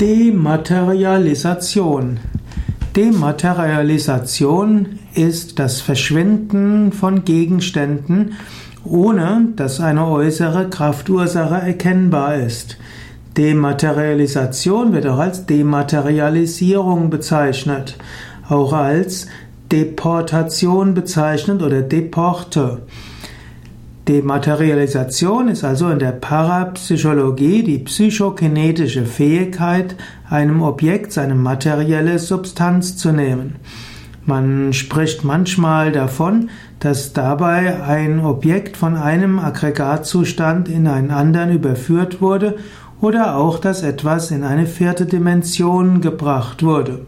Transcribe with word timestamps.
Dematerialisation. 0.00 2.20
Dematerialisation 2.94 5.00
ist 5.14 5.58
das 5.58 5.80
Verschwinden 5.80 6.92
von 6.92 7.24
Gegenständen, 7.24 8.34
ohne 8.84 9.48
dass 9.56 9.80
eine 9.80 10.06
äußere 10.06 10.70
Kraftursache 10.70 11.66
erkennbar 11.66 12.36
ist. 12.36 12.78
Dematerialisation 13.36 14.92
wird 14.92 15.08
auch 15.08 15.18
als 15.18 15.46
Dematerialisierung 15.46 17.10
bezeichnet, 17.10 17.96
auch 18.48 18.72
als 18.72 19.26
Deportation 19.72 20.94
bezeichnet 20.94 21.60
oder 21.60 21.82
Deporte. 21.82 22.82
Dematerialisation 24.08 25.48
ist 25.48 25.64
also 25.64 25.90
in 25.90 25.98
der 25.98 26.12
Parapsychologie 26.12 27.62
die 27.62 27.78
psychokinetische 27.78 29.04
Fähigkeit, 29.04 29.96
einem 30.30 30.62
Objekt 30.62 31.12
seine 31.12 31.34
materielle 31.34 32.18
Substanz 32.18 32.96
zu 32.96 33.12
nehmen. 33.12 33.56
Man 34.24 34.72
spricht 34.72 35.24
manchmal 35.24 35.92
davon, 35.92 36.48
dass 36.80 37.12
dabei 37.12 37.82
ein 37.82 38.20
Objekt 38.20 38.78
von 38.78 38.96
einem 38.96 39.38
Aggregatzustand 39.38 40.68
in 40.68 40.86
einen 40.86 41.10
anderen 41.10 41.52
überführt 41.52 42.22
wurde 42.22 42.56
oder 43.02 43.36
auch, 43.36 43.58
dass 43.58 43.82
etwas 43.82 44.30
in 44.30 44.42
eine 44.42 44.66
vierte 44.66 45.04
Dimension 45.04 46.00
gebracht 46.00 46.62
wurde. 46.62 47.06